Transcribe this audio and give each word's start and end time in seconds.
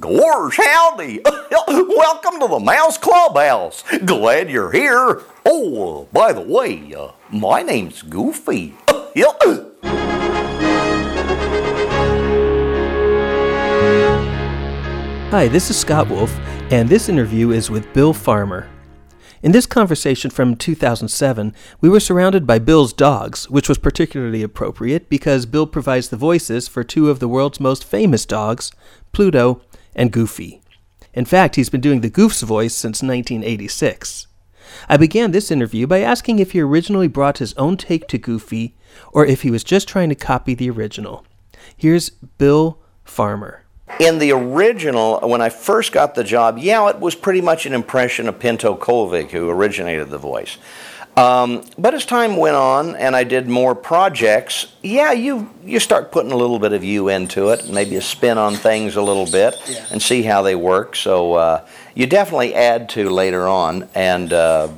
Gorge, 0.00 0.56
howdy! 0.56 1.20
Welcome 1.68 2.40
to 2.40 2.46
the 2.48 2.60
Mouse 2.64 2.96
Clubhouse. 2.96 3.84
Glad 4.06 4.48
you're 4.48 4.72
here. 4.72 5.20
Oh, 5.44 6.08
by 6.10 6.32
the 6.32 6.40
way, 6.40 6.94
uh, 6.94 7.12
my 7.30 7.60
name's 7.62 8.00
Goofy. 8.00 8.74
Hi, 15.28 15.48
this 15.48 15.68
is 15.68 15.78
Scott 15.78 16.08
Wolf, 16.08 16.34
and 16.70 16.88
this 16.88 17.10
interview 17.10 17.50
is 17.50 17.70
with 17.70 17.92
Bill 17.92 18.14
Farmer. 18.14 18.70
In 19.42 19.52
this 19.52 19.66
conversation 19.66 20.30
from 20.30 20.56
2007, 20.56 21.54
we 21.82 21.90
were 21.90 22.00
surrounded 22.00 22.46
by 22.46 22.58
Bill's 22.58 22.94
dogs, 22.94 23.50
which 23.50 23.68
was 23.68 23.76
particularly 23.76 24.42
appropriate 24.42 25.10
because 25.10 25.44
Bill 25.44 25.66
provides 25.66 26.08
the 26.08 26.16
voices 26.16 26.66
for 26.66 26.82
two 26.82 27.10
of 27.10 27.18
the 27.18 27.28
world's 27.28 27.60
most 27.60 27.84
famous 27.84 28.24
dogs, 28.24 28.72
Pluto 29.12 29.60
and 29.94 30.12
Goofy. 30.12 30.62
In 31.14 31.24
fact, 31.24 31.56
he's 31.56 31.70
been 31.70 31.80
doing 31.80 32.00
the 32.00 32.10
Goof's 32.10 32.42
voice 32.42 32.74
since 32.74 33.02
1986. 33.02 34.26
I 34.88 34.96
began 34.96 35.32
this 35.32 35.50
interview 35.50 35.86
by 35.86 36.00
asking 36.00 36.38
if 36.38 36.52
he 36.52 36.60
originally 36.60 37.08
brought 37.08 37.38
his 37.38 37.54
own 37.54 37.76
take 37.76 38.08
to 38.08 38.18
Goofy 38.18 38.74
or 39.12 39.26
if 39.26 39.42
he 39.42 39.50
was 39.50 39.64
just 39.64 39.88
trying 39.88 40.08
to 40.08 40.14
copy 40.14 40.54
the 40.54 40.70
original. 40.70 41.24
Here's 41.76 42.10
Bill 42.10 42.78
Farmer. 43.04 43.64
In 44.00 44.18
the 44.18 44.32
original, 44.32 45.20
when 45.20 45.42
I 45.42 45.50
first 45.50 45.92
got 45.92 46.14
the 46.14 46.24
job, 46.24 46.58
yeah, 46.58 46.88
it 46.88 46.98
was 46.98 47.14
pretty 47.14 47.42
much 47.42 47.66
an 47.66 47.74
impression 47.74 48.26
of 48.26 48.38
Pinto 48.38 48.74
Colvig, 48.74 49.30
who 49.30 49.50
originated 49.50 50.08
the 50.08 50.18
voice. 50.18 50.56
Um, 51.16 51.64
but 51.76 51.92
as 51.92 52.06
time 52.06 52.36
went 52.38 52.56
on 52.56 52.96
and 52.96 53.14
I 53.14 53.24
did 53.24 53.46
more 53.46 53.74
projects, 53.74 54.72
yeah, 54.82 55.12
you 55.12 55.50
you 55.62 55.78
start 55.78 56.10
putting 56.10 56.32
a 56.32 56.36
little 56.36 56.58
bit 56.58 56.72
of 56.72 56.82
you 56.82 57.08
into 57.08 57.50
it, 57.50 57.68
maybe 57.68 57.96
a 57.96 58.00
spin 58.00 58.38
on 58.38 58.54
things 58.54 58.96
a 58.96 59.02
little 59.02 59.26
bit, 59.26 59.54
Yeah. 59.68 59.84
and 59.90 60.00
see 60.00 60.22
how 60.22 60.40
they 60.40 60.54
work. 60.54 60.96
So 60.96 61.34
uh, 61.34 61.66
you 61.94 62.06
definitely 62.06 62.54
add 62.54 62.88
to 62.90 63.10
later 63.10 63.46
on, 63.46 63.88
and 63.94 64.32
uh, 64.32 64.68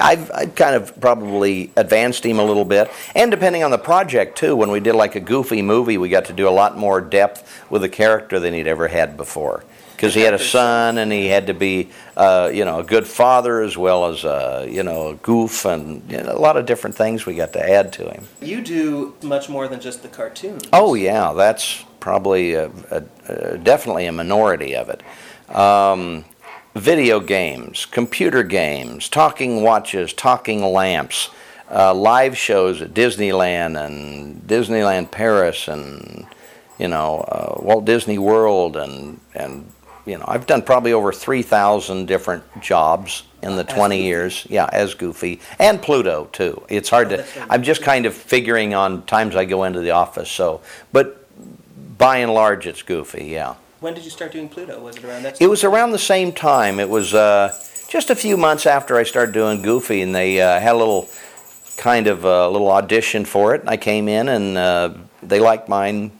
I've, 0.00 0.30
I've 0.30 0.54
kind 0.54 0.76
of 0.76 1.00
probably 1.00 1.70
advanced 1.76 2.24
him 2.24 2.38
a 2.38 2.44
little 2.44 2.64
bit. 2.64 2.90
And 3.14 3.30
depending 3.30 3.62
on 3.62 3.70
the 3.70 3.78
project 3.78 4.36
too, 4.38 4.56
when 4.56 4.70
we 4.70 4.80
did 4.80 4.94
like 4.94 5.14
a 5.14 5.20
goofy 5.20 5.62
movie, 5.62 5.98
we 5.98 6.08
got 6.08 6.26
to 6.26 6.32
do 6.32 6.48
a 6.48 6.50
lot 6.50 6.76
more 6.76 7.00
depth 7.00 7.64
with 7.70 7.82
the 7.82 7.88
character 7.88 8.40
than 8.40 8.54
he'd 8.54 8.66
ever 8.66 8.88
had 8.88 9.16
before. 9.16 9.64
Because 9.94 10.14
he 10.14 10.22
had 10.22 10.34
a 10.34 10.38
son, 10.38 10.98
and 10.98 11.12
he 11.12 11.28
had 11.28 11.46
to 11.46 11.54
be, 11.54 11.88
uh, 12.16 12.50
you 12.52 12.64
know, 12.64 12.80
a 12.80 12.82
good 12.82 13.06
father 13.06 13.60
as 13.60 13.78
well 13.78 14.06
as, 14.06 14.24
uh, 14.24 14.66
you 14.68 14.82
know, 14.82 15.10
a 15.10 15.14
goof, 15.14 15.64
and 15.64 16.02
you 16.10 16.20
know, 16.20 16.32
a 16.32 16.40
lot 16.40 16.56
of 16.56 16.66
different 16.66 16.96
things 16.96 17.24
we 17.24 17.36
got 17.36 17.52
to 17.52 17.70
add 17.70 17.92
to 17.92 18.10
him. 18.10 18.26
You 18.40 18.62
do 18.62 19.14
much 19.22 19.48
more 19.48 19.68
than 19.68 19.80
just 19.80 20.02
the 20.02 20.08
cartoons. 20.08 20.64
Oh 20.72 20.94
yeah, 20.94 21.32
that's 21.34 21.84
probably 22.00 22.54
a, 22.54 22.68
a, 22.90 23.04
a, 23.28 23.58
definitely 23.58 24.06
a 24.06 24.12
minority 24.12 24.74
of 24.74 24.88
it. 24.88 25.02
Um, 25.54 26.24
video 26.74 27.20
games, 27.20 27.86
computer 27.86 28.42
games, 28.42 29.08
talking 29.08 29.62
watches, 29.62 30.12
talking 30.12 30.62
lamps, 30.62 31.28
uh, 31.70 31.94
live 31.94 32.36
shows 32.36 32.82
at 32.82 32.92
Disneyland 32.94 33.82
and 33.82 34.42
Disneyland 34.42 35.10
Paris 35.10 35.68
and 35.68 36.26
you 36.78 36.88
know 36.88 37.20
uh, 37.28 37.60
Walt 37.62 37.84
Disney 37.84 38.18
World 38.18 38.76
and 38.76 39.20
and 39.34 39.70
you 40.04 40.18
know 40.18 40.24
I've 40.28 40.46
done 40.46 40.62
probably 40.62 40.92
over 40.92 41.12
three 41.12 41.42
thousand 41.42 42.06
different 42.06 42.44
jobs 42.60 43.22
in 43.42 43.56
the 43.56 43.66
As 43.66 43.74
twenty 43.74 43.96
Goofy? 43.98 44.06
years. 44.06 44.46
Yeah, 44.50 44.68
as 44.72 44.94
Goofy 44.94 45.40
and 45.58 45.80
Pluto 45.80 46.28
too. 46.32 46.62
It's 46.68 46.90
hard 46.90 47.12
Oh, 47.12 47.16
to. 47.16 47.26
I'm 47.48 47.62
just 47.62 47.82
kind 47.82 48.04
of 48.06 48.14
figuring 48.14 48.74
on 48.74 49.04
times 49.04 49.34
I 49.36 49.44
go 49.46 49.64
into 49.64 49.80
the 49.80 49.92
office. 49.92 50.30
So, 50.30 50.60
but 50.92 51.26
by 51.96 52.18
and 52.18 52.34
large, 52.34 52.66
it's 52.66 52.82
Goofy. 52.82 53.26
Yeah. 53.26 53.54
When 53.82 53.94
did 53.94 54.04
you 54.04 54.10
start 54.10 54.30
doing 54.30 54.48
Pluto? 54.48 54.80
Was 54.80 54.96
it 54.96 55.04
around 55.04 55.24
that? 55.24 55.42
It 55.42 55.48
was 55.48 55.64
around 55.64 55.90
the 55.90 55.98
same 55.98 56.30
time. 56.30 56.78
It 56.78 56.88
was 56.88 57.14
uh, 57.14 57.52
just 57.88 58.10
a 58.10 58.14
few 58.14 58.36
months 58.36 58.64
after 58.64 58.96
I 58.96 59.02
started 59.02 59.32
doing 59.32 59.60
Goofy, 59.60 60.02
and 60.02 60.14
they 60.14 60.40
uh, 60.40 60.60
had 60.60 60.76
a 60.76 60.78
little 60.78 61.08
kind 61.76 62.06
of 62.06 62.24
a 62.24 62.48
little 62.48 62.70
audition 62.70 63.24
for 63.24 63.56
it. 63.56 63.62
And 63.62 63.68
I 63.68 63.76
came 63.76 64.06
in, 64.06 64.28
and 64.28 64.56
uh, 64.56 64.94
they 65.20 65.40
liked 65.40 65.68
mine, 65.68 66.12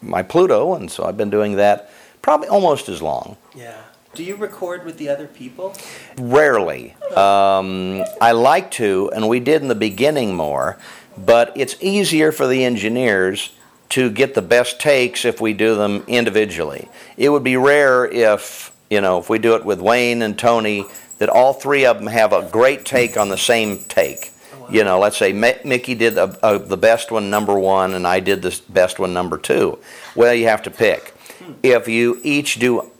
my 0.00 0.22
Pluto, 0.22 0.74
and 0.74 0.88
so 0.88 1.06
I've 1.06 1.16
been 1.16 1.28
doing 1.28 1.56
that 1.56 1.90
probably 2.22 2.46
almost 2.46 2.88
as 2.88 3.02
long. 3.02 3.36
Yeah. 3.52 3.74
Do 4.14 4.22
you 4.22 4.36
record 4.36 4.84
with 4.84 4.96
the 4.96 5.08
other 5.08 5.26
people? 5.26 5.74
Rarely. 6.18 6.94
Um, 7.16 8.04
I 8.20 8.30
like 8.30 8.70
to, 8.72 9.10
and 9.12 9.28
we 9.28 9.40
did 9.40 9.60
in 9.60 9.66
the 9.66 9.74
beginning 9.74 10.36
more, 10.36 10.78
but 11.16 11.52
it's 11.56 11.74
easier 11.80 12.30
for 12.30 12.46
the 12.46 12.64
engineers 12.64 13.50
to 13.90 14.10
get 14.10 14.34
the 14.34 14.42
best 14.42 14.80
takes 14.80 15.24
if 15.24 15.40
we 15.40 15.52
do 15.52 15.74
them 15.74 16.04
individually. 16.06 16.88
It 17.16 17.30
would 17.30 17.44
be 17.44 17.56
rare 17.56 18.06
if, 18.06 18.72
you 18.90 19.00
know, 19.00 19.18
if 19.18 19.30
we 19.30 19.38
do 19.38 19.54
it 19.54 19.64
with 19.64 19.80
Wayne 19.80 20.22
and 20.22 20.38
Tony, 20.38 20.84
that 21.18 21.28
all 21.28 21.52
three 21.52 21.84
of 21.84 21.98
them 21.98 22.06
have 22.06 22.32
a 22.32 22.48
great 22.50 22.84
take 22.84 23.16
on 23.16 23.28
the 23.28 23.38
same 23.38 23.78
take. 23.84 24.32
You 24.70 24.84
know, 24.84 24.98
let's 24.98 25.16
say 25.16 25.32
Mi- 25.32 25.58
Mickey 25.64 25.94
did 25.94 26.14
the, 26.16 26.38
uh, 26.42 26.58
the 26.58 26.76
best 26.76 27.10
one, 27.10 27.30
number 27.30 27.58
one, 27.58 27.94
and 27.94 28.06
I 28.06 28.20
did 28.20 28.42
the 28.42 28.60
best 28.68 28.98
one, 28.98 29.14
number 29.14 29.38
two. 29.38 29.78
Well, 30.14 30.34
you 30.34 30.46
have 30.46 30.62
to 30.64 30.70
pick. 30.70 31.14
If 31.62 31.88
you 31.88 32.20
each 32.22 32.58
do 32.58 32.90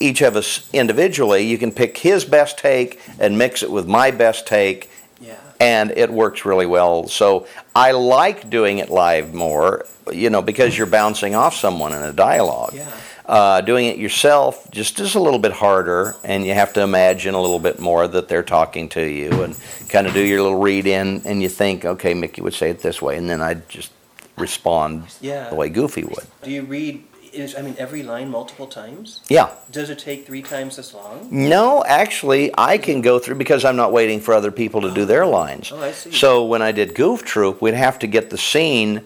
each 0.00 0.22
of 0.22 0.34
us 0.34 0.68
individually, 0.72 1.46
you 1.46 1.56
can 1.56 1.70
pick 1.70 1.98
his 1.98 2.24
best 2.24 2.58
take 2.58 3.00
and 3.20 3.38
mix 3.38 3.62
it 3.62 3.70
with 3.70 3.86
my 3.86 4.10
best 4.10 4.46
take. 4.46 4.90
And 5.64 5.90
it 5.96 6.10
works 6.10 6.44
really 6.44 6.66
well. 6.66 7.08
So 7.08 7.46
I 7.74 7.92
like 7.92 8.50
doing 8.50 8.78
it 8.78 8.90
live 8.90 9.32
more, 9.34 9.86
you 10.12 10.30
know, 10.30 10.42
because 10.42 10.76
you're 10.76 10.86
bouncing 10.86 11.34
off 11.34 11.54
someone 11.54 11.94
in 11.94 12.02
a 12.02 12.12
dialogue. 12.12 12.74
Yeah. 12.74 12.90
Uh, 13.26 13.62
doing 13.62 13.86
it 13.86 13.96
yourself 13.96 14.70
just 14.70 15.00
is 15.00 15.14
a 15.14 15.20
little 15.20 15.38
bit 15.38 15.52
harder, 15.52 16.14
and 16.24 16.44
you 16.44 16.52
have 16.52 16.74
to 16.74 16.82
imagine 16.82 17.34
a 17.34 17.40
little 17.40 17.58
bit 17.58 17.80
more 17.80 18.06
that 18.06 18.28
they're 18.28 18.42
talking 18.42 18.86
to 18.90 19.00
you 19.02 19.42
and 19.42 19.56
kind 19.88 20.06
of 20.06 20.12
do 20.12 20.20
your 20.22 20.42
little 20.42 20.58
read 20.60 20.86
in, 20.86 21.22
and 21.24 21.42
you 21.42 21.48
think, 21.48 21.86
okay, 21.86 22.12
Mickey 22.12 22.42
would 22.42 22.52
say 22.52 22.68
it 22.68 22.80
this 22.82 23.00
way, 23.00 23.16
and 23.16 23.26
then 23.30 23.40
I'd 23.40 23.66
just 23.66 23.92
respond 24.36 25.04
Yeah. 25.22 25.48
the 25.48 25.54
way 25.54 25.70
Goofy 25.70 26.04
would. 26.04 26.26
Do 26.42 26.50
you 26.50 26.62
read? 26.64 27.02
Is, 27.34 27.56
I 27.56 27.62
mean, 27.62 27.74
every 27.78 28.02
line 28.02 28.30
multiple 28.30 28.66
times? 28.66 29.20
Yeah. 29.28 29.50
Does 29.70 29.90
it 29.90 29.98
take 29.98 30.26
three 30.26 30.42
times 30.42 30.78
as 30.78 30.94
long? 30.94 31.28
No, 31.30 31.82
actually, 31.84 32.52
I 32.56 32.78
can 32.78 33.00
go 33.00 33.18
through 33.18 33.34
because 33.36 33.64
I'm 33.64 33.76
not 33.76 33.92
waiting 33.92 34.20
for 34.20 34.34
other 34.34 34.52
people 34.52 34.80
to 34.82 34.90
do 34.92 35.02
oh. 35.02 35.04
their 35.04 35.26
lines. 35.26 35.72
Oh, 35.72 35.82
I 35.82 35.92
see. 35.92 36.12
So 36.12 36.44
when 36.44 36.62
I 36.62 36.70
did 36.72 36.94
Goof 36.94 37.24
Troop, 37.24 37.60
we'd 37.60 37.74
have 37.74 37.98
to 38.00 38.06
get 38.06 38.30
the 38.30 38.38
scene 38.38 39.04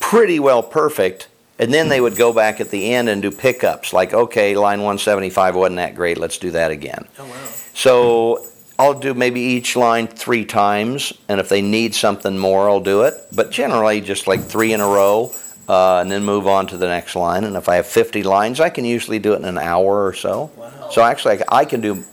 pretty 0.00 0.38
well 0.38 0.62
perfect, 0.62 1.28
and 1.58 1.72
then 1.72 1.88
they 1.88 2.00
would 2.00 2.16
go 2.16 2.32
back 2.32 2.60
at 2.60 2.70
the 2.70 2.94
end 2.94 3.08
and 3.08 3.20
do 3.20 3.30
pickups, 3.30 3.92
like, 3.92 4.14
okay, 4.14 4.56
line 4.56 4.78
175 4.78 5.54
wasn't 5.54 5.76
that 5.76 5.94
great, 5.94 6.18
let's 6.18 6.38
do 6.38 6.50
that 6.52 6.70
again. 6.70 7.06
Oh 7.18 7.26
wow. 7.26 7.46
So 7.74 8.46
I'll 8.78 8.98
do 8.98 9.14
maybe 9.14 9.40
each 9.40 9.74
line 9.74 10.06
three 10.06 10.44
times, 10.44 11.12
and 11.28 11.40
if 11.40 11.48
they 11.48 11.62
need 11.62 11.94
something 11.94 12.38
more, 12.38 12.68
I'll 12.68 12.80
do 12.80 13.02
it. 13.02 13.14
But 13.32 13.50
generally, 13.50 14.00
just 14.00 14.26
like 14.26 14.42
three 14.42 14.72
in 14.72 14.80
a 14.80 14.86
row, 14.86 15.32
uh, 15.68 15.98
and 15.98 16.10
then 16.10 16.24
move 16.24 16.46
on 16.46 16.66
to 16.68 16.76
the 16.76 16.86
next 16.86 17.16
line. 17.16 17.44
And 17.44 17.56
if 17.56 17.68
I 17.68 17.76
have 17.76 17.86
50 17.86 18.22
lines, 18.22 18.60
I 18.60 18.70
can 18.70 18.84
usually 18.84 19.18
do 19.18 19.32
it 19.32 19.36
in 19.36 19.44
an 19.44 19.58
hour 19.58 20.06
or 20.06 20.12
so. 20.12 20.50
Wow. 20.56 20.90
So 20.90 21.02
actually, 21.02 21.42
I 21.50 21.60
I 21.60 21.64
can 21.64 21.80
do, 21.80 22.04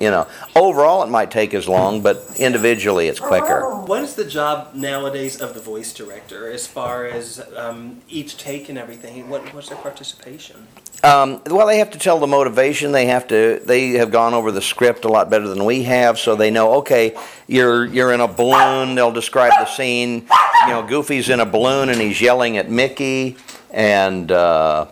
you 0.00 0.10
know, 0.10 0.26
overall 0.54 1.02
it 1.02 1.08
might 1.08 1.30
take 1.30 1.54
as 1.54 1.68
long, 1.68 2.02
but 2.02 2.24
individually 2.38 3.08
it's 3.08 3.20
quicker. 3.20 3.68
What 3.84 4.02
is 4.02 4.14
the 4.14 4.24
job 4.24 4.74
nowadays 4.74 5.40
of 5.40 5.54
the 5.54 5.60
voice 5.60 5.92
director 5.92 6.50
as 6.50 6.66
far 6.66 7.06
as 7.06 7.44
um, 7.56 8.00
each 8.08 8.36
take 8.36 8.68
and 8.68 8.78
everything? 8.78 9.28
What, 9.28 9.52
what's 9.54 9.68
their 9.68 9.78
participation? 9.78 10.66
Um, 11.04 11.40
well, 11.46 11.66
they 11.66 11.78
have 11.78 11.92
to 11.92 11.98
tell 11.98 12.18
the 12.18 12.26
motivation. 12.26 12.90
They 12.90 13.06
have 13.06 13.28
to. 13.28 13.60
They 13.64 13.90
have 13.90 14.10
gone 14.10 14.34
over 14.34 14.50
the 14.50 14.60
script 14.60 15.04
a 15.04 15.08
lot 15.08 15.30
better 15.30 15.46
than 15.46 15.64
we 15.64 15.84
have, 15.84 16.18
so 16.18 16.34
they 16.34 16.50
know. 16.50 16.74
Okay, 16.78 17.16
you're 17.46 17.86
you're 17.86 18.12
in 18.12 18.20
a 18.20 18.26
balloon. 18.26 18.96
They'll 18.96 19.12
describe 19.12 19.52
the 19.52 19.66
scene. 19.66 20.26
You 20.66 20.72
know, 20.72 20.84
Goofy's 20.84 21.28
in 21.28 21.38
a 21.38 21.46
balloon 21.46 21.88
and 21.88 22.00
he's 22.00 22.20
yelling 22.20 22.56
at 22.56 22.68
Mickey, 22.68 23.36
and 23.70 24.32
uh, 24.32 24.86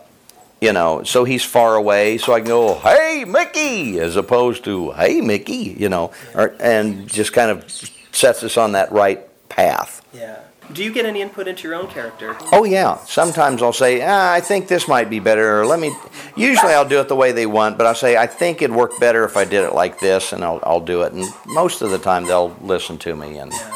you 0.61 0.73
know, 0.73 1.03
so 1.05 1.25
he's 1.25 1.45
far 1.45 1.75
away. 1.77 2.19
So 2.19 2.33
I 2.33 2.41
can 2.41 2.49
go, 2.49 2.75
"Hey, 2.75 3.25
Mickey," 3.27 3.99
as 4.01 4.17
opposed 4.17 4.65
to 4.65 4.93
"Hey, 4.93 5.21
Mickey," 5.21 5.77
you 5.79 5.89
know, 5.89 6.13
or, 6.35 6.55
and 6.61 7.09
just 7.09 7.33
kind 7.33 7.51
of 7.51 7.65
sets 8.13 8.43
us 8.43 8.57
on 8.57 8.73
that 8.73 8.91
right 8.93 9.21
path. 9.49 10.03
Yeah. 10.13 10.41
Do 10.73 10.83
you 10.83 10.93
get 10.93 11.07
any 11.07 11.23
input 11.23 11.47
into 11.47 11.69
your 11.69 11.77
own 11.77 11.87
character? 11.87 12.37
Oh 12.51 12.65
yeah. 12.65 12.97
Sometimes 13.05 13.63
I'll 13.63 13.73
say, 13.73 14.03
ah, 14.03 14.33
I 14.33 14.41
think 14.41 14.67
this 14.67 14.89
might 14.89 15.09
be 15.09 15.21
better. 15.21 15.61
Or 15.61 15.65
let 15.67 15.79
me. 15.79 15.95
Usually 16.37 16.73
I'll 16.73 16.89
do 16.89 16.99
it 16.99 17.07
the 17.07 17.15
way 17.15 17.31
they 17.31 17.47
want, 17.47 17.79
but 17.79 17.87
I'll 17.87 17.95
say 17.95 18.17
I 18.17 18.27
think 18.27 18.63
it'd 18.63 18.75
work 18.75 18.99
better 18.99 19.23
if 19.25 19.37
I 19.37 19.45
did 19.45 19.63
it 19.63 19.75
like 19.75 20.01
this, 20.01 20.33
and 20.33 20.43
I'll 20.43 20.59
I'll 20.65 20.81
do 20.81 21.03
it. 21.03 21.13
And 21.13 21.25
most 21.47 21.83
of 21.83 21.91
the 21.91 21.99
time 21.99 22.25
they'll 22.25 22.57
listen 22.63 22.99
to 22.99 23.15
me 23.15 23.39
and 23.39 23.53
Yeah. 23.53 23.73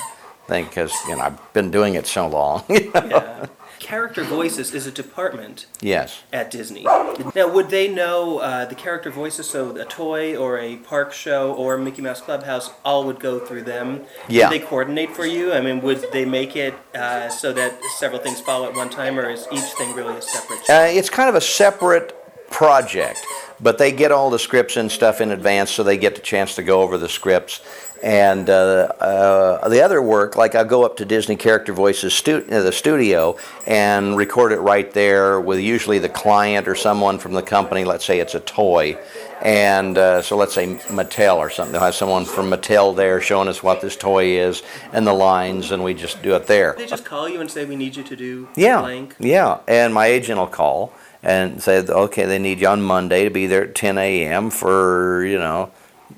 think 0.49 0.71
because 0.71 0.93
you 1.09 1.15
know 1.15 1.23
I've 1.23 1.53
been 1.53 1.71
doing 1.71 1.95
it 1.95 2.07
so 2.09 2.27
long. 2.27 2.65
Yeah. 2.69 3.47
Character 3.81 4.23
voices 4.23 4.75
is 4.75 4.87
a 4.87 4.93
department 4.93 5.67
yes. 5.81 6.23
at 6.35 6.51
Disney. 6.51 6.85
Now, 6.85 7.51
would 7.53 7.71
they 7.71 7.89
know 7.89 8.39
uh, 8.39 8.67
the 8.67 8.75
character 8.75 9.11
voices? 9.11 9.49
So, 9.49 9.75
a 9.75 9.87
toy 9.87 10.37
or 10.37 10.59
a 10.59 10.77
park 10.77 11.15
show 11.15 11.55
or 11.55 11.79
Mickey 11.79 12.03
Mouse 12.03 12.21
Clubhouse 12.21 12.71
all 12.85 13.05
would 13.07 13.19
go 13.19 13.39
through 13.39 13.63
them. 13.63 14.03
Yeah. 14.29 14.51
Would 14.51 14.61
they 14.61 14.65
coordinate 14.65 15.17
for 15.17 15.25
you? 15.25 15.53
I 15.55 15.63
mean, 15.63 15.81
would 15.81 16.13
they 16.13 16.27
make 16.27 16.57
it 16.57 16.75
uh, 16.95 17.31
so 17.31 17.55
that 17.55 17.83
several 17.99 18.21
things 18.21 18.39
follow 18.41 18.69
at 18.69 18.75
one 18.75 18.91
time, 18.91 19.19
or 19.19 19.31
is 19.31 19.49
each 19.51 19.61
thing 19.61 19.95
really 19.95 20.15
a 20.15 20.23
separate? 20.23 20.61
Uh, 20.69 20.87
it's 20.91 21.11
kind 21.11 21.31
of 21.31 21.35
a 21.35 21.41
separate 21.41 22.15
project. 22.51 23.25
But 23.63 23.77
they 23.77 23.93
get 23.93 24.11
all 24.11 24.31
the 24.31 24.39
scripts 24.39 24.77
and 24.77 24.91
stuff 24.91 25.21
in 25.21 25.31
advance, 25.31 25.71
so 25.71 25.83
they 25.83 25.99
get 25.99 26.15
the 26.15 26.23
chance 26.23 26.55
to 26.55 26.63
go 26.63 26.81
over 26.81 26.97
the 26.97 27.09
scripts. 27.09 27.61
And 28.03 28.49
uh, 28.49 28.93
uh, 28.99 29.69
the 29.69 29.83
other 29.83 30.01
work, 30.01 30.35
like 30.35 30.55
I 30.55 30.65
go 30.65 30.85
up 30.87 30.97
to 30.99 31.05
Disney 31.05 31.37
Character 31.37 31.75
Voices 31.75 32.15
stu- 32.15 32.47
uh, 32.51 32.63
the 32.63 32.73
studio 32.73 33.37
and 33.67 34.17
record 34.17 34.53
it 34.53 34.61
right 34.61 34.91
there 34.93 35.39
with 35.39 35.61
usually 35.61 35.99
the 35.99 36.09
client 36.09 36.67
or 36.67 36.75
someone 36.75 37.19
from 37.19 37.35
the 37.35 37.43
company. 37.43 37.85
Let's 37.85 38.07
say 38.07 38.19
it's 38.21 38.35
a 38.35 38.41
toy, 38.41 38.97
and 39.43 39.99
uh, 39.99 40.23
so 40.23 40.37
let's 40.39 40.55
say 40.55 40.77
Mattel 40.89 41.37
or 41.37 41.51
something. 41.51 41.73
They'll 41.73 41.83
have 41.83 41.95
someone 41.95 42.25
from 42.25 42.51
Mattel 42.51 42.97
there 42.97 43.21
showing 43.21 43.49
us 43.49 43.63
what 43.63 43.83
this 43.83 43.97
toy 43.97 44.39
is 44.39 44.63
and 44.95 45.07
the 45.07 45.13
lines, 45.13 45.71
and 45.71 45.85
we 45.85 45.93
just 45.93 46.23
do 46.23 46.35
it 46.37 46.47
there. 46.47 46.75
They 46.79 46.87
just 46.87 47.05
call 47.05 47.29
you 47.29 47.41
and 47.43 47.51
say 47.51 47.67
we 47.67 47.77
need 47.77 47.97
you 47.97 48.03
to 48.05 48.17
do 48.17 48.49
Yeah, 48.57 48.81
blank. 48.81 49.17
yeah. 49.19 49.59
And 49.69 49.93
my 49.93 50.07
agent 50.07 50.39
will 50.39 50.47
call 50.47 50.95
and 51.23 51.63
say, 51.63 51.81
okay, 51.87 52.25
they 52.25 52.39
need 52.39 52.61
you 52.61 52.69
on 52.69 52.81
Monday 52.81 53.25
to 53.25 53.31
be 53.31 53.47
there 53.47 53.65
at 53.65 53.75
10 53.75 53.99
a.m. 53.99 54.49
for 54.49 55.23
you 55.27 55.39
know 55.39 55.71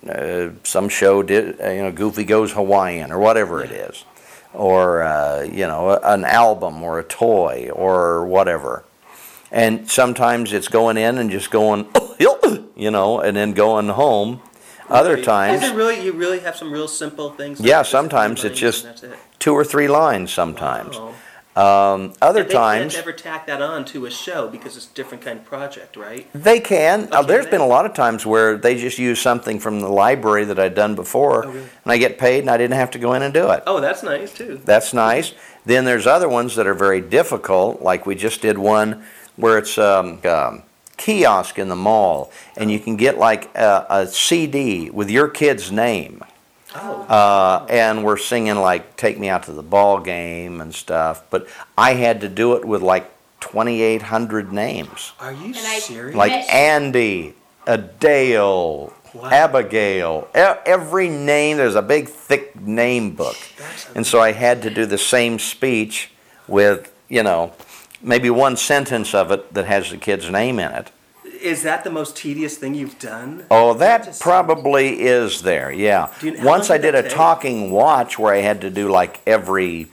uh, 0.09 0.51
some 0.65 0.89
show. 0.89 1.23
Did 1.23 1.61
uh, 1.61 1.71
you 1.71 1.83
know 1.83 1.93
Goofy 1.93 2.25
Goes 2.25 2.53
Hawaiian 2.53 3.13
or 3.13 3.19
whatever 3.19 3.63
it 3.63 3.71
is, 3.71 4.05
or 4.53 5.03
uh, 5.03 5.43
you 5.43 5.67
know 5.67 5.99
an 6.03 6.25
album 6.25 6.83
or 6.83 6.99
a 6.99 7.05
toy 7.05 7.71
or 7.73 8.27
whatever. 8.27 8.85
And 9.51 9.91
sometimes 9.91 10.53
it's 10.55 10.69
going 10.69 10.97
in 10.97 11.19
and 11.19 11.31
just 11.31 11.51
going, 11.51 11.87
you 12.75 12.91
know, 12.91 13.21
and 13.21 13.37
then 13.37 13.53
going 13.53 13.89
home. 13.89 14.41
Other 14.89 15.17
Is 15.19 15.25
times, 15.25 15.63
it 15.63 15.75
really 15.75 16.05
you 16.05 16.13
really 16.13 16.41
have 16.41 16.57
some 16.57 16.71
real 16.73 16.89
simple 16.89 17.31
things? 17.31 17.61
like 17.61 17.69
Yeah, 17.69 17.81
just 17.81 17.91
sometimes 17.91 18.45
it's 18.45 18.61
lines 18.61 18.61
just 18.61 18.85
that's 18.85 19.03
it? 19.05 19.19
two 19.39 19.53
or 19.55 19.65
three 19.65 19.89
lines. 19.89 20.33
Sometimes, 20.33 20.99
Wow. 20.99 21.15
Um, 21.57 22.15
other 22.23 22.45
they 22.45 22.53
times. 22.55 22.95
can't 22.95 23.03
ever 23.07 23.13
tack 23.13 23.47
that 23.47 23.61
on 23.61 23.85
to 23.87 24.07
a 24.07 24.11
show 24.11 24.49
because 24.49 24.77
it's 24.77 24.91
a 24.91 24.95
different 24.95 25.23
kind 25.23 25.39
of 25.39 25.45
project, 25.45 25.97
right? 25.97 26.27
They 26.33 26.61
can. 26.61 27.13
Uh, 27.13 27.19
Okay, 27.19 27.27
there's 27.29 27.45
they- 27.45 27.51
been 27.53 27.61
a 27.61 27.67
lot 27.67 27.85
of 27.87 27.93
times 27.95 28.25
where 28.25 28.57
they 28.57 28.75
just 28.77 28.99
use 28.99 29.21
something 29.21 29.61
from 29.61 29.81
the 29.81 29.89
library 29.89 30.45
that 30.47 30.59
I'd 30.59 30.75
done 30.75 30.95
before, 30.95 31.45
Oh, 31.45 31.49
really? 31.51 31.69
and 31.85 31.93
I 31.93 31.99
get 31.99 32.19
paid, 32.19 32.41
and 32.41 32.51
I 32.51 32.57
didn't 32.57 32.77
have 32.77 32.91
to 32.93 32.99
go 32.99 33.13
in 33.13 33.23
and 33.23 33.35
do 33.35 33.51
it. 33.51 33.63
Oh, 33.67 33.81
that's 33.81 34.03
nice 34.03 34.33
too. 34.33 34.61
That's 34.65 34.95
nice. 34.95 35.35
Then 35.67 35.85
there's 35.85 36.07
other 36.07 36.29
ones 36.29 36.57
that 36.57 36.67
are 36.67 36.75
very 36.75 37.01
difficult, 37.01 37.83
like 37.83 38.07
we 38.07 38.15
just 38.15 38.41
did 38.41 38.57
one 38.59 39.05
where 39.37 39.59
it's 39.59 39.77
um, 39.79 40.21
um, 40.25 40.63
kiosk 40.97 41.59
in 41.59 41.69
the 41.69 41.77
mall, 41.77 42.31
and 42.57 42.71
you 42.71 42.79
can 42.81 42.97
get 42.97 43.19
like 43.19 43.55
a, 43.57 43.87
a 43.91 44.07
CD 44.07 44.91
with 44.91 45.11
your 45.11 45.29
kid's 45.29 45.71
name. 45.71 46.23
Oh, 46.75 47.03
Uh, 47.09 47.67
and 47.69 48.05
we're 48.05 48.17
singing 48.17 48.57
like 48.57 48.97
"Take 48.97 49.19
Me 49.19 49.29
Out 49.29 49.43
to 49.45 49.53
the 49.53 49.63
Ball 49.63 49.99
Game" 50.01 50.61
and 50.61 50.75
stuff. 50.75 51.23
But 51.31 51.47
I 51.77 51.95
had 51.95 52.21
to 52.23 52.29
do 52.29 52.55
it 52.55 52.65
with 52.65 52.83
like 52.83 53.11
2,800 53.41 54.53
names 54.53 55.13
are 55.21 55.33
you 55.33 55.53
I- 55.57 55.79
serious? 55.81 56.17
like 56.17 56.33
Andy, 56.53 57.35
Adele, 57.67 58.93
Wow. 59.15 59.29
Abigail, 59.31 60.29
e- 60.35 60.41
every 60.65 61.09
name. 61.09 61.59
There's 61.59 61.75
a 61.75 61.83
big 61.83 62.09
thick 62.09 62.59
name 62.59 63.11
book, 63.15 63.37
and 63.95 64.07
so 64.07 64.21
I 64.21 64.33
had 64.33 64.63
to 64.63 64.71
do 64.71 64.87
the 64.87 64.97
same 64.97 65.39
speech 65.39 66.11
with 66.49 66.91
you 67.11 67.23
know 67.23 67.53
maybe 68.01 68.31
one 68.31 68.57
sentence 68.57 69.15
of 69.15 69.31
it 69.31 69.53
that 69.53 69.67
has 69.67 69.91
the 69.91 69.99
kid's 69.99 70.31
name 70.31 70.59
in 70.59 70.73
it. 70.73 70.91
Is 71.43 71.63
that 71.65 71.83
the 71.85 71.91
most 71.91 72.17
tedious 72.17 72.57
thing 72.57 72.75
you've 72.75 72.99
done? 72.99 73.45
Oh, 73.51 73.75
that 73.75 74.19
probably 74.21 75.01
is 75.03 75.43
there. 75.43 75.73
Yeah. 75.73 76.09
Do 76.21 76.29
you- 76.31 76.45
Once 76.45 76.71
I 76.71 76.79
did 76.79 76.93
did 76.93 76.95
a 76.95 77.03
take? 77.03 77.13
talking 77.13 77.71
watch 77.71 78.19
where 78.19 78.33
I 78.35 78.39
had 78.39 78.61
to 78.61 78.71
do 78.71 78.89
like 78.89 79.21
every 79.27 79.89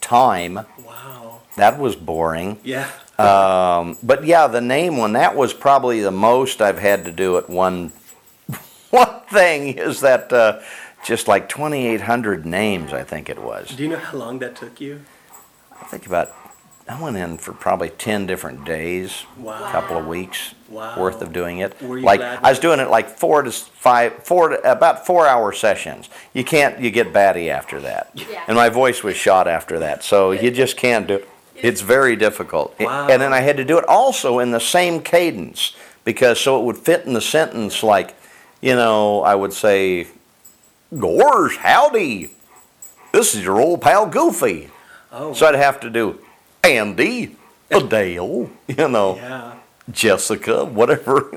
time. 0.00 0.60
Wow. 0.84 1.40
That 1.56 1.78
was 1.78 1.96
boring. 1.96 2.58
Yeah. 2.62 2.88
Um, 3.18 3.96
but 4.02 4.24
yeah, 4.24 4.46
the 4.48 4.60
name 4.60 4.96
one, 4.96 5.12
that 5.12 5.34
was 5.36 5.52
probably 5.54 6.00
the 6.00 6.10
most 6.10 6.60
I've 6.60 6.78
had 6.78 7.04
to 7.04 7.12
do 7.12 7.36
at 7.38 7.48
one 7.48 7.92
one 8.90 9.20
thing 9.30 9.78
is 9.78 10.00
that 10.00 10.32
uh, 10.32 10.60
just 11.04 11.28
like 11.28 11.48
2,800 11.48 12.44
names, 12.44 12.92
I 12.92 13.04
think 13.04 13.28
it 13.30 13.40
was. 13.40 13.68
Do 13.68 13.82
you 13.82 13.88
know 13.88 13.98
how 13.98 14.18
long 14.18 14.38
that 14.40 14.56
took 14.56 14.80
you? 14.80 15.00
I 15.80 15.84
think 15.84 16.06
about, 16.06 16.34
I 16.88 17.00
went 17.00 17.16
in 17.16 17.38
for 17.38 17.52
probably 17.52 17.90
10 17.90 18.26
different 18.26 18.64
days, 18.64 19.24
Wow. 19.38 19.54
a 19.64 19.70
couple 19.70 19.96
of 19.96 20.06
weeks 20.06 20.54
Wow. 20.68 20.98
worth 20.98 21.22
of 21.22 21.32
doing 21.32 21.58
it. 21.58 21.80
Were 21.80 21.98
you 21.98 22.04
like 22.04 22.20
glad 22.20 22.40
I 22.42 22.50
was 22.50 22.58
doing 22.58 22.80
it 22.80 22.90
like 22.90 23.08
four 23.08 23.42
to 23.42 23.48
s- 23.48 23.62
five, 23.74 24.24
four 24.24 24.48
to, 24.50 24.70
about 24.70 25.06
four 25.06 25.26
hour 25.26 25.52
sessions. 25.52 26.08
You 26.34 26.44
can't, 26.44 26.80
you 26.80 26.90
get 26.90 27.12
batty 27.12 27.50
after 27.50 27.80
that. 27.82 28.10
Yeah. 28.14 28.42
And 28.48 28.56
my 28.56 28.68
voice 28.68 29.02
was 29.02 29.16
shot 29.16 29.46
after 29.46 29.78
that, 29.78 30.02
so 30.02 30.32
you 30.32 30.50
just 30.50 30.76
can't 30.76 31.06
do 31.06 31.14
it. 31.16 31.28
It's 31.54 31.80
very 31.82 32.16
difficult. 32.16 32.74
Wow. 32.80 33.06
And 33.08 33.22
then 33.22 33.32
I 33.32 33.40
had 33.40 33.56
to 33.58 33.64
do 33.64 33.78
it 33.78 33.84
also 33.86 34.40
in 34.40 34.50
the 34.50 34.58
same 34.60 35.00
cadence 35.02 35.74
because 36.04 36.40
so 36.40 36.58
it 36.60 36.64
would 36.64 36.78
fit 36.78 37.06
in 37.06 37.12
the 37.12 37.20
sentence 37.20 37.82
like, 37.84 38.16
you 38.60 38.74
know, 38.74 39.22
I 39.22 39.36
would 39.36 39.52
say, 39.52 40.08
Gores, 40.98 41.56
howdy. 41.58 42.30
This 43.12 43.34
is 43.34 43.44
your 43.44 43.60
old 43.60 43.80
pal 43.80 44.06
Goofy. 44.06 44.68
Oh. 45.12 45.32
So 45.32 45.46
I'd 45.46 45.54
have 45.54 45.78
to 45.80 45.90
do 45.90 46.18
Andy, 46.64 47.36
Adele, 47.72 48.48
you 48.68 48.88
know, 48.88 49.16
yeah. 49.16 49.54
Jessica, 49.90 50.64
whatever. 50.64 51.28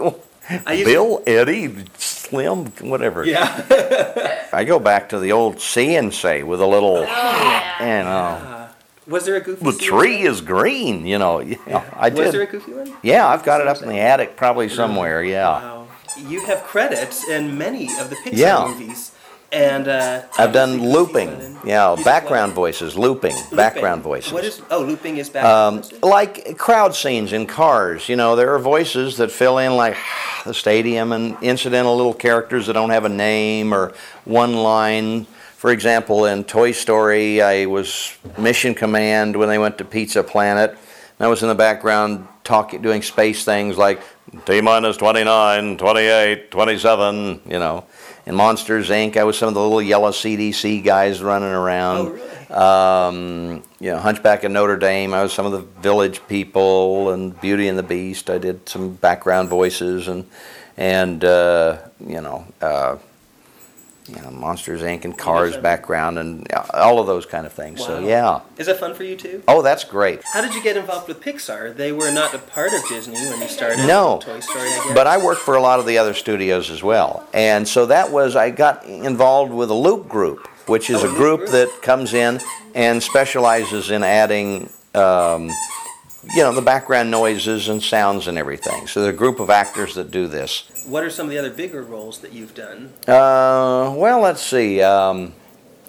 I 0.68 0.74
used 0.74 0.86
Bill, 0.86 1.24
Eddie, 1.26 1.86
Slim, 1.98 2.66
whatever. 2.88 3.26
Yeah. 3.26 4.46
I 4.54 4.64
go 4.66 4.78
back 4.80 5.10
to 5.10 5.20
the 5.20 5.32
old 5.32 5.60
see 5.60 5.96
and 5.96 6.14
say 6.14 6.44
with 6.44 6.62
a 6.62 6.68
little, 6.68 6.98
Oh, 6.98 7.02
yeah. 7.02 7.80
you 7.98 8.04
know, 8.04 8.10
Uh, 8.52 8.68
was 9.08 9.26
there 9.26 9.38
a 9.38 9.42
goofy? 9.42 9.66
the 9.66 9.72
scene? 9.72 9.88
tree 9.90 10.22
is 10.22 10.42
green, 10.42 11.08
you 11.08 11.18
know. 11.18 11.40
Yeah, 11.40 11.84
I 11.96 12.10
Was 12.10 12.32
there 12.32 12.42
a 12.44 12.46
did. 12.46 12.52
goofy 12.52 12.74
one? 12.74 12.94
Yeah, 13.02 13.28
I've 13.28 13.44
got 13.44 13.62
it 13.62 13.68
up 13.68 13.82
in 13.82 13.90
the 13.90 14.00
attic 14.00 14.36
probably 14.38 14.70
somewhere, 14.70 15.24
yeah. 15.24 15.48
Wow. 15.48 15.88
You 16.18 16.46
have 16.46 16.64
credits 16.64 17.28
in 17.28 17.58
many 17.58 17.86
of 18.00 18.12
the 18.12 18.16
Pixar 18.18 18.32
Yeah. 18.38 18.68
movies, 18.68 19.12
and 19.56 19.88
uh, 19.88 20.22
I've 20.38 20.52
done 20.54 20.82
looping, 20.92 21.30
Goofy's 21.30 21.50
not 21.54 21.62
in- 21.64 21.68
yeah, 21.70 21.96
You 21.98 22.04
background 22.04 22.54
voices, 22.54 22.98
looping, 22.98 23.36
Looping. 23.36 23.56
background 23.56 24.04
voices. 24.04 24.34
What 24.34 24.44
is? 24.44 24.62
Oh, 24.70 24.82
looping 24.82 25.18
is 25.18 25.30
background. 25.30 25.78
Um, 25.78 25.82
voices? 25.82 26.04
like 26.04 26.58
crowd 26.58 26.94
scenes 26.96 27.32
in 27.34 27.48
cars, 27.48 28.10
you 28.10 28.16
know, 28.16 28.36
there 28.36 28.54
are 28.54 28.60
voices 28.60 29.18
that 29.18 29.32
fill 29.32 29.58
in 29.60 29.76
like 29.76 29.96
the 30.46 30.54
stadium 30.54 31.12
and 31.12 31.38
incidental 31.42 31.96
little 31.96 32.14
characters 32.14 32.68
that 32.68 32.74
don't 32.74 32.90
have 32.92 33.06
a 33.06 33.10
name 33.10 33.74
or 33.74 33.94
one 34.26 34.54
line. 34.56 35.26
For 35.58 35.72
example, 35.72 36.26
in 36.26 36.44
Toy 36.44 36.74
Story, 36.74 37.42
I 37.42 37.66
was 37.66 38.16
Mission 38.38 38.76
Command 38.76 39.36
when 39.36 39.48
they 39.50 39.58
went 39.58 39.78
to 39.80 39.86
Pizza 39.86 40.22
Planet. 40.22 40.72
And 40.72 41.26
I 41.26 41.28
was 41.28 41.42
in 41.42 41.48
the 41.50 41.56
background 41.56 42.28
talking, 42.44 42.82
doing 42.82 43.02
space 43.02 43.46
things 43.46 43.78
like 43.78 44.02
T 44.46 44.60
minus 44.62 44.98
29, 44.98 45.78
28, 45.78 46.52
27, 46.52 47.42
you 47.48 47.58
know. 47.58 47.86
In 48.26 48.34
Monsters 48.34 48.90
Inc., 48.90 49.18
I 49.18 49.24
was 49.24 49.38
some 49.38 49.50
of 49.50 49.54
the 49.54 49.62
little 49.62 49.82
yellow 49.82 50.10
CDA 50.10 50.84
guys 50.84 51.22
running 51.22 51.50
around. 51.50 51.98
Oh, 52.08 52.10
really? 52.10 52.36
Um, 52.50 53.64
you 53.80 53.92
know, 53.92 54.00
Hunchback 54.00 54.44
of 54.44 54.52
Notre 54.52 54.78
Dame. 54.78 55.14
I 55.14 55.22
was 55.22 55.32
some 55.32 55.46
of 55.46 55.52
the 55.52 55.62
village 55.82 56.26
people, 56.28 57.12
and 57.12 57.40
Beauty 57.40 57.68
and 57.68 57.78
the 57.78 57.84
Beast. 57.84 58.30
I 58.32 58.40
did 58.40 58.68
some 58.68 58.96
background 58.96 59.50
voices, 59.50 60.08
and 60.08 60.28
and 60.76 61.24
uh, 61.24 61.78
you 62.00 62.22
know, 62.22 62.46
uh, 62.62 62.98
you 64.08 64.22
know, 64.22 64.30
Monsters 64.30 64.82
Inc. 64.82 65.04
and 65.06 65.18
Cars 65.18 65.58
background, 65.58 66.20
and 66.20 66.52
uh, 66.54 66.64
all 66.74 67.00
of 67.00 67.08
those 67.08 67.26
kind 67.26 67.46
of 67.46 67.54
things. 67.54 67.84
So 67.84 68.00
yeah. 68.00 68.42
Is 68.58 68.68
that 68.68 68.80
fun 68.80 68.94
for 68.94 69.04
you 69.04 69.16
too? 69.16 69.42
Oh, 69.48 69.62
that's 69.62 69.84
great. 69.84 70.22
How 70.24 70.42
did 70.42 70.54
you 70.54 70.62
get 70.62 70.78
involved 70.78 71.08
with 71.08 71.22
Pixar? 71.22 71.76
They 71.76 71.92
were 71.92 72.12
not 72.12 72.34
a 72.34 72.38
part 72.40 72.74
of 72.74 72.88
Disney 72.88 73.16
when 73.16 73.42
you 73.42 73.48
started. 73.48 73.86
No. 73.88 74.20
Toy 74.22 74.40
Story, 74.40 74.68
I 74.70 74.84
guess. 74.86 74.94
But 74.94 75.08
I 75.08 75.18
worked 75.24 75.42
for 75.42 75.56
a 75.56 75.62
lot 75.62 75.80
of 75.80 75.86
the 75.86 75.98
other 75.98 76.14
studios 76.14 76.70
as 76.70 76.84
well. 76.84 77.28
And 77.34 77.68
so 77.68 77.88
that 77.88 78.12
was, 78.12 78.36
I 78.36 78.52
got 78.52 78.86
involved 78.86 79.52
with 79.52 79.70
a 79.72 79.74
Loop 79.74 80.08
Group, 80.08 80.48
which 80.68 80.90
is 80.90 81.04
Oh, 81.04 81.12
a 81.12 81.16
group 81.18 81.40
Group. 81.42 81.52
that 81.52 81.82
comes 81.82 82.14
in 82.14 82.40
and 82.76 83.02
specializes 83.02 83.90
in 83.90 84.04
adding, 84.04 84.70
um, 84.94 85.50
you 86.34 86.44
know, 86.44 86.54
the 86.54 86.62
background 86.62 87.12
noises 87.12 87.68
and 87.70 87.82
sounds 87.82 88.28
and 88.28 88.38
everything. 88.38 88.88
So 88.88 89.02
they're 89.02 89.12
a 89.12 89.16
group 89.16 89.40
of 89.40 89.50
actors 89.50 89.96
that 89.96 90.12
do 90.12 90.28
this. 90.28 90.86
What 90.88 91.04
are 91.04 91.10
some 91.10 91.28
of 91.28 91.32
the 91.32 91.38
other 91.38 91.52
bigger 91.52 91.84
roles 91.84 92.20
that 92.20 92.34
you've 92.34 92.56
done? 92.56 92.94
Uh, 93.08 93.94
well, 93.96 94.20
let's 94.22 94.42
see. 94.42 94.82
Um, 94.82 95.34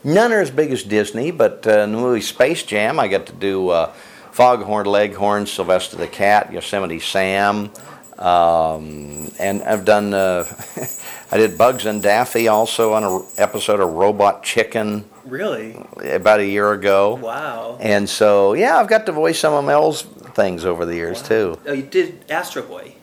none 0.04 0.32
are 0.32 0.40
as 0.40 0.50
big 0.50 0.70
as 0.72 0.82
Disney, 0.82 1.30
but 1.30 1.66
uh, 1.66 1.80
in 1.80 1.92
the 1.92 1.98
movie 1.98 2.20
Space 2.20 2.62
Jam, 2.62 3.00
I 3.00 3.08
got 3.08 3.26
to 3.26 3.32
do 3.32 3.68
uh, 3.70 3.92
Foghorn 4.32 4.86
Leghorn, 4.86 5.46
Sylvester 5.46 5.96
the 5.96 6.06
Cat, 6.06 6.52
Yosemite 6.52 7.00
Sam, 7.00 7.70
um, 8.18 9.30
and 9.38 9.62
I've 9.62 9.84
done. 9.84 10.12
Uh, 10.12 10.44
I 11.30 11.38
did 11.38 11.58
Bugs 11.58 11.86
and 11.86 12.00
Daffy 12.00 12.46
also 12.46 12.92
on 12.92 13.02
an 13.02 13.26
episode 13.36 13.80
of 13.80 13.92
Robot 13.92 14.44
Chicken 14.44 15.04
Really? 15.24 15.76
about 16.04 16.38
a 16.38 16.46
year 16.46 16.72
ago. 16.72 17.16
Wow. 17.16 17.78
And 17.80 18.08
so, 18.08 18.52
yeah, 18.54 18.78
I've 18.78 18.86
got 18.86 19.06
to 19.06 19.12
voice 19.12 19.40
some 19.40 19.52
of 19.52 19.64
Mel's 19.64 20.04
things 20.36 20.64
over 20.64 20.84
the 20.84 20.94
years 20.94 21.22
too. 21.22 21.58
Oh, 21.66 21.72
you 21.72 21.82
did 21.82 22.24
Astro 22.30 22.62
Boy. 22.62 22.94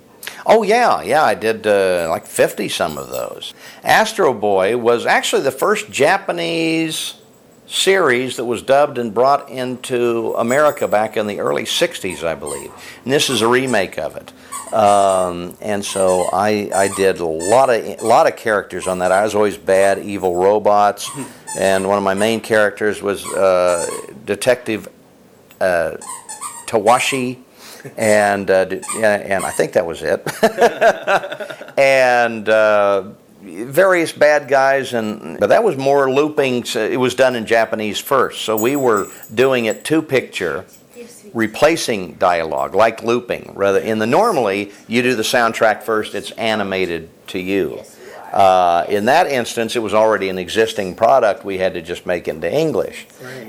Oh 0.46 0.64
yeah, 0.64 1.02
yeah, 1.02 1.24
I 1.24 1.34
did 1.34 1.68
uh, 1.68 2.08
like 2.10 2.26
fifty 2.26 2.70
some 2.70 2.98
of 2.98 3.10
those. 3.10 3.54
Astro 3.84 4.34
Boy 4.34 4.78
was 4.78 5.06
actually 5.06 5.42
the 5.42 5.52
first 5.52 5.92
Japanese 5.92 7.16
series 7.68 8.38
that 8.38 8.46
was 8.46 8.62
dubbed 8.62 8.98
and 8.98 9.14
brought 9.14 9.50
into 9.50 10.34
America 10.38 10.88
back 10.88 11.18
in 11.18 11.28
the 11.28 11.40
early 11.40 11.64
60s, 11.64 12.24
I 12.24 12.36
believe. 12.36 12.72
And 13.04 13.12
this 13.12 13.30
is 13.30 13.42
a 13.42 13.48
remake 13.48 13.98
of 13.98 14.16
it. 14.16 14.32
Um, 14.74 15.58
and 15.62 15.84
so 15.84 16.30
I, 16.34 16.70
I 16.76 16.90
did 16.90 17.20
a 17.20 17.26
lot 17.26 17.70
of 17.70 17.84
a 17.84 18.06
lot 18.06 18.28
of 18.28 18.36
characters 18.36 18.88
on 18.88 19.00
that. 19.00 19.12
I 19.12 19.24
was 19.24 19.36
always 19.36 19.56
bad, 19.56 20.00
evil 20.00 20.36
robots, 20.36 21.10
and 21.58 21.88
one 21.88 21.98
of 21.98 22.04
my 22.04 22.16
main 22.16 22.42
characters 22.42 23.02
was 23.02 23.26
uh, 23.26 23.86
Detective 24.26 24.88
uh, 25.62 25.98
Tawashi, 26.74 27.38
and 27.98 28.50
uh, 28.50 28.66
and 28.98 29.46
I 29.46 29.52
think 29.52 29.74
that 29.74 29.86
was 29.86 30.02
it. 30.02 30.22
and 31.78 32.50
uh, 32.50 33.12
various 33.42 34.12
bad 34.12 34.48
guys, 34.48 34.94
and 34.94 35.40
but 35.40 35.48
that 35.48 35.64
was 35.64 35.78
more 35.78 36.12
looping. 36.12 36.66
so 36.66 36.84
It 36.84 36.98
was 36.98 37.14
done 37.14 37.36
in 37.36 37.46
Japanese 37.46 38.00
first, 38.00 38.42
so 38.42 38.58
we 38.58 38.76
were 38.76 39.08
doing 39.34 39.66
it 39.66 39.86
two 39.86 40.02
picture 40.02 40.66
replacing 41.34 42.14
dialogue, 42.14 42.74
like 42.76 43.04
looping. 43.04 43.52
Rather, 43.56 43.80
in 43.80 44.00
the 44.00 44.08
normally, 44.08 44.72
you 44.88 45.02
do 45.04 45.16
the 45.16 45.24
soundtrack 45.24 45.84
first; 45.84 46.16
it's 46.16 46.32
animated 46.32 47.10
to 47.28 47.40
you. 47.40 47.84
Uh, 48.34 48.84
in 48.90 49.06
that 49.06 49.28
instance, 49.28 49.76
it 49.76 49.80
was 49.80 49.94
already 49.94 50.28
an 50.28 50.40
existing 50.40 50.96
product. 50.96 51.46
We 51.46 51.60
had 51.60 51.76
to 51.76 51.84
just 51.84 52.08
make 52.08 52.28
it 52.28 52.32
into 52.32 52.52
English. 52.52 53.06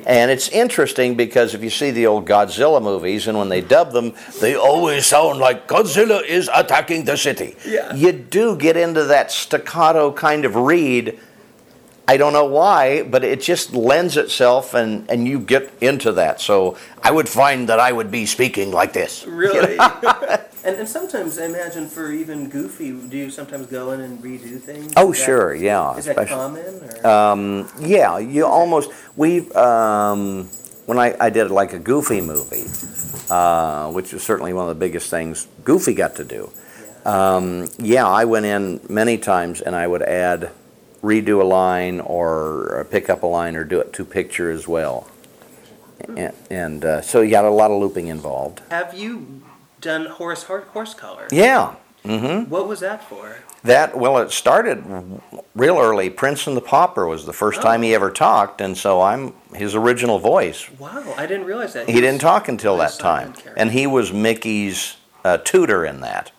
And 0.07 0.31
it's 0.31 0.51
interesting 0.51 1.15
because 1.15 1.55
if 1.55 1.65
you 1.65 1.71
see 1.71 1.91
the 1.91 2.07
old 2.07 2.27
Godzilla 2.27 2.83
movies, 2.83 3.27
and 3.27 3.39
when 3.39 3.49
they 3.49 3.63
dub 3.63 3.93
them, 3.93 4.13
they 4.43 4.55
always 4.55 5.07
sound 5.07 5.39
like 5.39 5.67
Godzilla 5.67 6.23
is 6.23 6.51
attacking 6.55 7.05
the 7.05 7.17
city. 7.17 7.57
Yeah. 7.67 7.95
You 7.95 8.13
do 8.13 8.57
get 8.57 8.77
into 8.77 9.05
that 9.05 9.31
staccato 9.31 10.13
kind 10.13 10.45
of 10.45 10.55
read. 10.55 11.19
I 12.07 12.19
don't 12.19 12.35
know 12.35 12.45
why, 12.45 13.05
but 13.05 13.25
it 13.25 13.41
just 13.41 13.73
lends 13.73 14.19
itself, 14.19 14.75
and, 14.75 15.11
and 15.11 15.27
you 15.27 15.39
get 15.39 15.73
into 15.81 16.13
that. 16.13 16.43
So 16.43 16.77
I 17.03 17.11
would 17.11 17.31
find 17.31 17.71
that 17.71 17.81
I 17.81 17.91
would 17.91 18.11
be 18.11 18.27
speaking 18.27 18.71
like 18.71 18.93
this. 18.93 19.25
Really? 19.27 19.79
and, 20.65 20.77
and 20.77 20.89
sometimes 20.89 21.39
I 21.39 21.47
imagine 21.47 21.89
for 21.89 22.11
even 22.11 22.49
Goofy, 22.49 22.93
do 22.93 23.17
you 23.17 23.31
sometimes 23.31 23.67
go 23.67 23.93
in 23.93 24.01
and 24.01 24.19
redo 24.23 24.59
things? 24.61 24.93
Oh, 24.97 25.13
Is 25.13 25.19
that- 25.19 25.25
sure, 25.25 25.55
yeah. 25.55 25.97
Is 25.97 26.05
that 26.07 26.13
especially- 26.19 26.35
common? 26.35 26.91
Or? 27.05 27.07
Um, 27.07 27.69
yeah, 27.81 28.19
you 28.19 28.47
almost 28.47 28.91
we 29.17 29.51
um, 29.53 30.45
when 30.87 30.99
I, 30.99 31.15
I 31.21 31.31
did 31.31 31.51
like 31.51 31.73
a 31.73 31.79
Goofy 31.79 32.21
movie, 32.21 32.65
uh, 33.31 33.91
which 33.93 34.13
was 34.13 34.23
certainly 34.23 34.53
one 34.53 34.69
of 34.69 34.75
the 34.75 34.81
biggest 34.81 35.11
things 35.11 35.47
Goofy 35.65 35.95
got 35.95 36.17
to 36.17 36.25
do. 36.25 36.51
Um, 37.05 37.69
yeah, 37.79 38.07
I 38.07 38.25
went 38.25 38.47
in 38.47 38.81
many 38.89 39.19
times 39.19 39.61
and 39.61 39.77
I 39.77 39.87
would 39.87 40.03
add, 40.03 40.51
redo 41.03 41.43
a 41.43 41.45
line 41.45 42.01
or 42.01 42.87
pick 42.91 43.11
up 43.11 43.23
a 43.23 43.27
line 43.27 43.57
or 43.57 43.65
do 43.65 43.79
it 43.81 43.93
to 43.93 44.05
picture 44.07 44.51
as 44.51 44.67
well. 44.67 45.07
And, 46.17 46.33
and 46.51 46.85
uh, 46.85 47.01
so 47.03 47.21
you 47.21 47.31
got 47.31 47.45
a 47.45 47.51
lot 47.51 47.71
of 47.71 47.79
looping 47.79 48.07
involved. 48.09 48.61
Have 48.71 48.95
you 48.95 49.43
done 49.85 50.07
Horace 50.07 50.45
Horsecollar? 50.45 51.29
Yeah. 51.31 51.77
Mm-hmm. 52.05 52.51
What 52.51 52.67
was 52.67 52.81
that 52.81 53.09
for? 53.09 53.37
That 53.63 53.97
well, 53.97 54.19
it 54.19 54.31
started 54.31 54.85
real 55.55 55.79
early. 55.79 56.11
Prince 56.11 56.47
and 56.47 56.57
the 56.57 56.61
Pauper 56.61 57.07
was 57.07 57.25
the 57.25 57.33
first 57.33 57.63
time 57.63 57.81
he 57.81 57.95
ever 57.95 58.11
talked, 58.11 58.61
and 58.61 58.77
so 58.77 59.01
I'm 59.01 59.33
his 59.55 59.75
original 59.75 60.19
voice. 60.19 60.69
Wow, 60.79 61.15
I 61.17 61.27
didn't 61.27 61.47
realize 61.47 61.73
that. 61.73 61.89
He 61.89 62.01
didn't 62.01 62.21
talk 62.21 62.49
until 62.49 62.77
that 62.79 62.99
time, 62.99 63.33
and 63.57 63.71
he 63.71 63.87
was 63.87 64.13
Mickey's 64.13 64.97
uh, 65.25 65.39
tutor 65.39 65.87
in 65.87 66.01
that. 66.01 66.31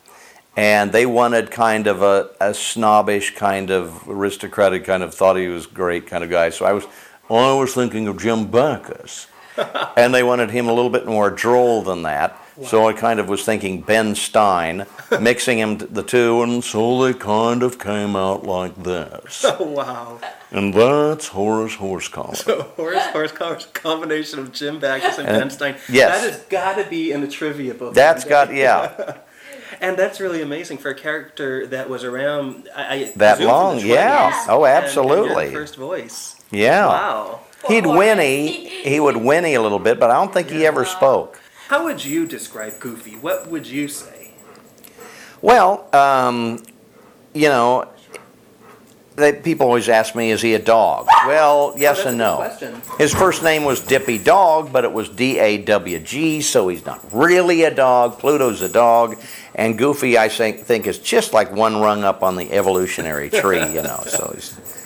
And 0.57 0.91
they 0.91 1.05
wanted 1.05 1.51
kind 1.51 1.87
of 1.87 2.01
a, 2.01 2.29
a 2.39 2.53
snobbish, 2.53 3.35
kind 3.35 3.71
of 3.71 4.07
aristocratic, 4.07 4.85
kind 4.85 5.03
of 5.03 5.13
thought 5.13 5.35
he 5.35 5.47
was 5.47 5.65
great 5.65 6.07
kind 6.07 6.23
of 6.23 6.29
guy. 6.29 6.49
So 6.49 6.65
I 6.65 6.71
was, 6.71 6.85
I 7.29 7.53
was 7.53 7.73
thinking 7.73 8.07
of 8.07 8.21
Jim 8.21 8.47
Backus, 8.47 9.27
and 9.97 10.13
they 10.13 10.23
wanted 10.23 10.51
him 10.51 10.67
a 10.67 10.73
little 10.73 10.91
bit 10.91 11.07
more 11.07 11.29
droll 11.29 11.81
than 11.81 12.03
that. 12.03 12.39
So 12.63 12.87
I 12.87 12.93
kind 12.93 13.19
of 13.19 13.27
was 13.27 13.43
thinking 13.43 13.81
Ben 13.81 14.15
Stein, 14.15 14.85
mixing 15.19 15.57
him 15.59 15.77
the 15.77 16.03
two, 16.03 16.41
and 16.41 16.63
so 16.63 17.03
they 17.03 17.13
kind 17.13 17.63
of 17.63 17.77
came 17.77 18.15
out 18.15 18.45
like 18.45 18.81
this. 18.83 19.43
Oh 19.45 19.63
wow! 19.71 20.19
And 20.51 20.73
that's 20.73 21.27
Horace 21.27 21.75
Horsecollar. 21.75 22.37
So 22.37 22.61
Horace 22.77 23.03
Horsecollar 23.07 23.57
is 23.57 23.65
a 23.65 23.69
combination 23.69 24.39
of 24.39 24.53
Jim 24.53 24.79
Backus 24.79 25.17
and 25.17 25.27
Uh, 25.27 25.39
Ben 25.39 25.49
Stein. 25.49 25.75
yes. 25.89 26.21
that 26.21 26.31
has 26.31 26.41
got 26.45 26.75
to 26.81 26.89
be 26.89 27.11
in 27.11 27.21
the 27.21 27.27
trivia 27.27 27.73
book. 27.73 27.93
That's 27.93 28.21
someday. 28.23 28.29
got 28.29 28.53
yeah. 28.53 29.17
and 29.81 29.97
that's 29.97 30.21
really 30.21 30.41
amazing 30.41 30.77
for 30.77 30.89
a 30.91 30.95
character 30.95 31.67
that 31.67 31.89
was 31.89 32.03
around. 32.05 32.69
I, 32.73 32.93
I 32.93 33.11
That 33.17 33.41
long, 33.41 33.77
the 33.77 33.87
yeah. 33.87 34.29
Yes. 34.29 34.45
Oh, 34.47 34.63
and- 34.63 34.75
and 34.77 34.85
absolutely. 34.85 35.51
first 35.51 35.75
voice. 35.75 36.35
Yeah. 36.51 36.87
Wow. 36.87 37.39
He'd 37.67 37.83
Poor 37.83 37.97
whinny. 37.97 38.69
He 38.69 38.99
would 38.99 39.17
whinny 39.17 39.55
a 39.55 39.61
little 39.61 39.79
bit, 39.79 39.99
but 39.99 40.09
I 40.11 40.13
don't 40.13 40.31
think 40.33 40.49
he 40.49 40.65
ever 40.65 40.85
spoke. 40.85 41.41
How 41.67 41.83
would 41.83 42.03
you 42.05 42.27
describe 42.27 42.79
Goofy? 42.79 43.15
What 43.15 43.47
would 43.47 43.65
you 43.65 43.87
say? 43.87 44.31
Well, 45.41 45.87
um, 45.95 46.63
you 47.33 47.49
know, 47.49 47.87
they, 49.15 49.33
people 49.33 49.65
always 49.67 49.89
ask 49.89 50.15
me, 50.15 50.29
"Is 50.31 50.41
he 50.41 50.53
a 50.53 50.59
dog?" 50.59 51.07
Well, 51.25 51.73
yes 51.75 51.97
that's 51.97 52.09
and 52.09 52.19
no. 52.19 52.35
question. 52.35 52.81
His 52.99 53.11
first 53.11 53.41
name 53.41 53.63
was 53.63 53.79
Dippy 53.79 54.19
Dog, 54.19 54.71
but 54.71 54.83
it 54.83 54.93
was 54.93 55.09
D 55.09 55.39
A 55.39 55.57
W 55.57 55.99
G, 55.99 56.41
so 56.41 56.67
he's 56.67 56.85
not 56.85 57.01
really 57.11 57.63
a 57.63 57.73
dog. 57.73 58.19
Pluto's 58.19 58.61
a 58.61 58.69
dog, 58.69 59.17
and 59.55 59.75
Goofy, 59.75 60.19
I 60.19 60.29
think, 60.29 60.65
think 60.65 60.85
is 60.85 60.99
just 60.99 61.33
like 61.33 61.51
one 61.51 61.77
rung 61.77 62.03
up 62.03 62.21
on 62.21 62.35
the 62.35 62.51
evolutionary 62.51 63.31
tree, 63.31 63.65
you 63.73 63.81
know. 63.81 64.03
So 64.05 64.35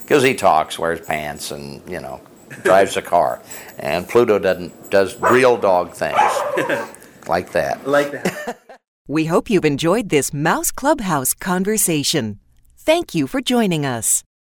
because 0.02 0.24
he 0.24 0.34
talks, 0.34 0.80
wears 0.80 1.02
pants, 1.02 1.52
and 1.52 1.82
you 1.90 2.00
know, 2.00 2.22
drives 2.64 2.98
a 2.98 3.02
car, 3.02 3.42
and 3.78 4.08
Pluto 4.08 4.40
doesn't 4.40 4.92
does 4.92 5.16
real 5.20 5.58
dog 5.58 5.94
things 5.94 6.18
like 7.28 7.52
that. 7.52 7.88
Like 7.88 8.12
that. 8.12 8.60
We 9.10 9.26
hope 9.26 9.50
you've 9.50 9.66
enjoyed 9.66 10.10
this 10.10 10.32
Mouse 10.32 10.70
Clubhouse 10.70 11.34
conversation. 11.34 12.40
Thank 12.78 13.16
you 13.16 13.26
for 13.26 13.42
joining 13.42 13.84
us. 13.84 14.24